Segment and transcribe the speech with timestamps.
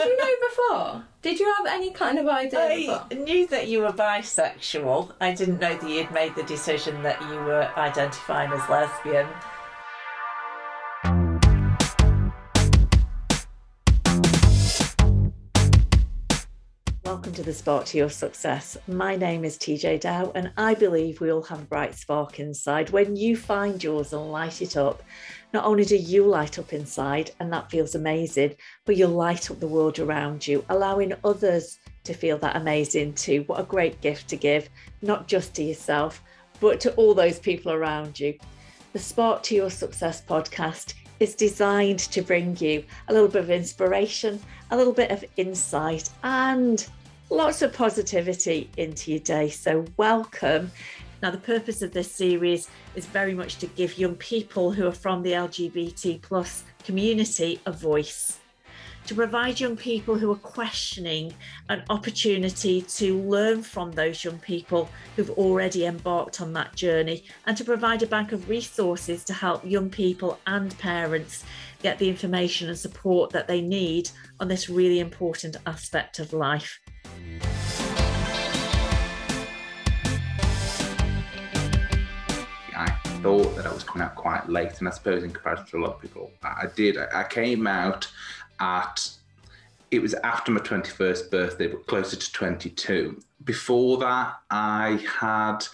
[0.00, 1.04] Did you know before?
[1.22, 3.24] Did you have any kind of idea I before?
[3.24, 5.12] knew that you were bisexual.
[5.20, 9.26] I didn't know that you'd made the decision that you were identifying as lesbian.
[17.10, 18.78] Welcome to the Spark to Your Success.
[18.86, 22.90] My name is TeeJay Dow, and I believe we all have a bright spark inside.
[22.90, 25.02] When you find yours and light it up,
[25.52, 28.54] not only do you light up inside, and that feels amazing,
[28.84, 33.42] but you'll light up the world around you, allowing others to feel that amazing too.
[33.48, 34.68] What a great gift to give,
[35.02, 36.22] not just to yourself,
[36.60, 38.38] but to all those people around you.
[38.92, 43.50] The Spark to Your Success podcast is designed to bring you a little bit of
[43.50, 46.86] inspiration, a little bit of insight, and
[47.30, 49.48] lots of positivity into your day.
[49.48, 50.70] So, welcome.
[51.22, 54.92] Now, the purpose of this series is very much to give young people who are
[54.92, 58.38] from the LGBT plus community a voice,
[59.06, 61.32] to provide young people who are questioning
[61.68, 67.56] an opportunity to learn from those young people who've already embarked on that journey, and
[67.56, 71.44] to provide a bank of resources to help young people and parents
[71.82, 76.80] get the information and support that they need on this really important aspect of life.
[82.76, 82.90] I
[83.22, 85.80] thought that I was coming out quite late, and I suppose in comparison to a
[85.80, 86.96] lot of people, I did.
[86.96, 88.06] I came out
[88.58, 89.10] at
[89.90, 93.20] it was after my 21st birthday, but closer to 22.
[93.44, 95.66] Before that, I had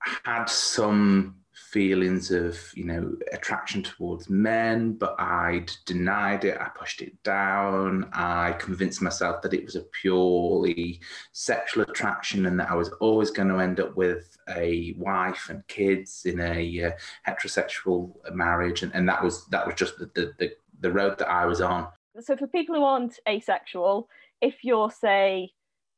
[0.00, 1.36] had some
[1.74, 6.56] feelings of, you know, attraction towards men, but I'd denied it.
[6.56, 8.08] I pushed it down.
[8.12, 11.00] I convinced myself that it was a purely
[11.32, 15.66] sexual attraction and that I was always going to end up with a wife and
[15.66, 16.90] kids in a uh,
[17.28, 18.84] heterosexual marriage.
[18.84, 21.60] And, and that was that was just the, the, the, the road that I was
[21.60, 21.88] on.
[22.20, 24.08] so for people who aren't asexual,
[24.40, 25.50] if you're say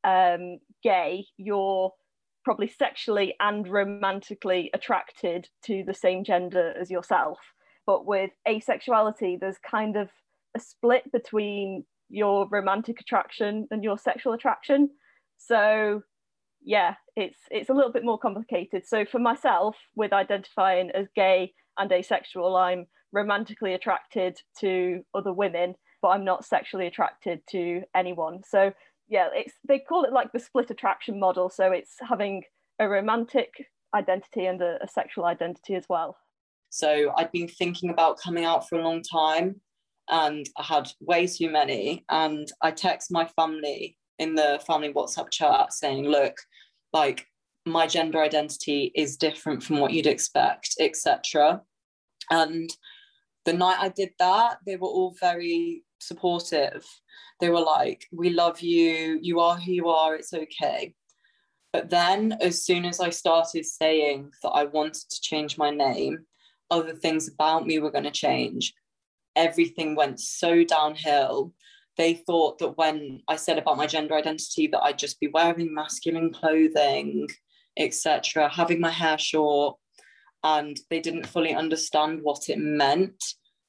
[0.05, 1.93] um, gay, you're
[2.47, 7.39] probably sexually and romantically attracted to the same gender as yourself.
[7.87, 10.11] But with asexuality, there's kind of
[10.57, 14.91] a split between your romantic attraction and your sexual attraction.
[15.39, 16.03] So
[16.63, 18.87] yeah, it's it's a little bit more complicated.
[18.87, 25.75] So for myself, with identifying as gay and asexual, I'm romantically attracted to other women,
[26.01, 28.43] but I'm not sexually attracted to anyone.
[28.49, 28.71] So
[29.09, 31.49] yeah, it's they call it like the split attraction model.
[31.49, 32.43] So it's having
[32.79, 33.51] a romantic
[33.95, 36.17] identity and a, a sexual identity as well.
[36.71, 39.61] So I'd been thinking about coming out for a long time
[40.09, 42.05] and I had way too many.
[42.11, 46.37] And I text my family in the family WhatsApp chat saying, look,
[46.93, 47.27] like
[47.65, 51.63] my gender identity is different from what you'd expect, etc.
[52.31, 52.71] And
[53.45, 56.85] the night I did that, they were all very supportive.
[57.41, 60.95] They were like, we love you, you are who you are, it's okay.
[61.73, 66.21] But then, as soon as I started saying that I wanted to change my name,
[66.71, 68.73] other things about me were going to change.
[69.35, 71.53] Everything went so downhill.
[71.99, 75.75] They thought that when I said about my gender identity, that I'd just be wearing
[75.75, 77.29] masculine clothing,
[77.77, 79.77] etc., having my hair short,
[80.43, 83.23] and they didn't fully understand what it meant.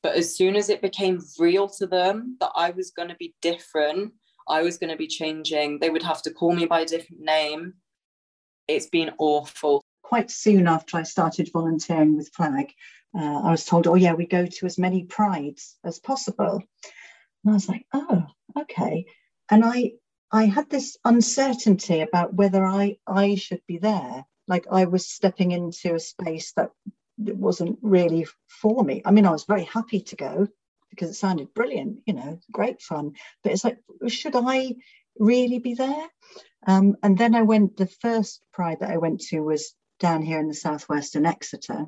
[0.07, 3.35] But as soon as it became real to them that I was going to be
[3.41, 4.13] different,
[4.47, 7.23] I was going to be changing, they would have to call me by a different
[7.23, 7.73] name.
[8.69, 9.83] It's been awful.
[10.03, 12.71] quite soon after I started volunteering with Flag,
[13.13, 16.63] uh, I was told, oh, yeah, we go to as many prides as possible.
[17.43, 19.07] And I was like, oh, okay.
[19.51, 19.91] And I,
[20.31, 24.25] I had this uncertainty about whether I, I should be there.
[24.47, 26.71] Like I was stepping into a space that
[27.17, 29.01] wasn't really for me.
[29.05, 30.47] I mean, I was very happy to go
[30.89, 33.13] because it sounded brilliant, you know, great fun.
[33.43, 34.75] But it's like, should I
[35.19, 36.07] really be there?
[36.65, 40.39] Um, and then I went, the first pride that I went to was down here
[40.39, 41.85] in the southwest in Exeter.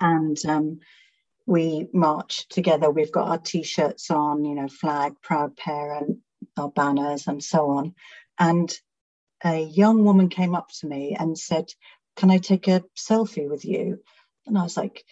[0.00, 0.80] And um,
[1.46, 2.90] we marched together.
[2.90, 6.18] We've got our t shirts on, you know, flag, proud parent,
[6.56, 7.94] our banners, and so on.
[8.38, 8.72] And
[9.44, 11.66] a young woman came up to me and said,
[12.16, 14.00] Can I take a selfie with you?
[14.46, 15.04] And I was like,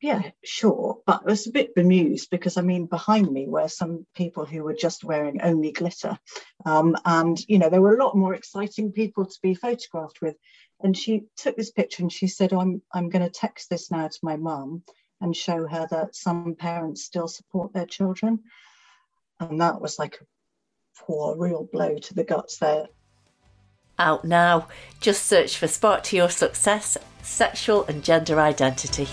[0.00, 0.98] yeah, sure.
[1.06, 4.62] But I was a bit bemused because I mean, behind me were some people who
[4.62, 6.18] were just wearing only glitter.
[6.64, 10.36] Um, and, you know, there were a lot more exciting people to be photographed with.
[10.80, 14.08] And she took this picture and she said, I'm, I'm going to text this now
[14.08, 14.82] to my mum
[15.20, 18.40] and show her that some parents still support their children.
[19.40, 22.88] And that was like a poor, real blow to the guts there.
[23.98, 24.68] Out now.
[25.00, 29.08] Just search for Spark to Your Success, Sexual and Gender Identity.